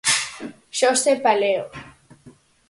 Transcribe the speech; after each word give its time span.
Xosé 0.77 1.13
Paleo. 1.23 1.63